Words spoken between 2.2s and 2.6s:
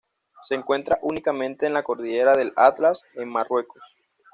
del